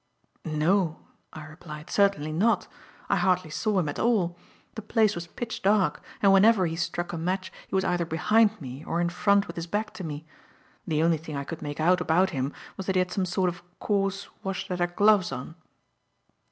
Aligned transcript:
"No," 0.45 0.97
I 1.31 1.45
replied. 1.45 1.91
"Certainly 1.91 2.31
not. 2.31 2.67
I 3.07 3.17
hardly 3.17 3.51
saw 3.51 3.77
him 3.77 3.87
at 3.87 3.99
all. 3.99 4.35
The 4.73 4.81
place 4.81 5.13
was 5.13 5.27
pitch 5.27 5.61
dark, 5.61 6.01
and 6.23 6.33
whenever 6.33 6.65
he 6.65 6.75
struck 6.75 7.13
a 7.13 7.19
match 7.19 7.53
he 7.67 7.75
was 7.75 7.83
either 7.83 8.05
behind 8.05 8.59
me 8.59 8.83
or 8.83 8.99
in 8.99 9.09
front 9.09 9.45
with 9.45 9.57
his 9.57 9.67
back 9.67 9.93
to 9.93 10.03
me. 10.03 10.25
The 10.87 11.03
only 11.03 11.17
thing 11.19 11.35
I 11.37 11.43
could 11.43 11.61
make 11.61 11.79
out 11.79 12.01
about 12.01 12.31
him 12.31 12.51
was 12.77 12.87
that 12.87 12.95
he 12.95 12.99
had 12.99 13.11
some 13.11 13.27
sort 13.27 13.47
of 13.49 13.61
coarse 13.77 14.27
wash 14.41 14.71
leather 14.71 14.87
gloves 14.87 15.31
on." 15.31 15.53